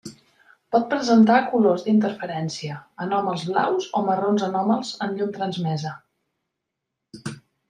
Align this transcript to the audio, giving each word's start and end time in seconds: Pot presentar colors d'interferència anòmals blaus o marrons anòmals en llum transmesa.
Pot 0.75 0.85
presentar 0.93 1.35
colors 1.51 1.83
d'interferència 1.87 2.77
anòmals 3.05 3.43
blaus 3.51 3.91
o 3.99 4.03
marrons 4.09 4.47
anòmals 4.49 4.95
en 5.09 5.15
llum 5.21 5.37
transmesa. 5.37 5.95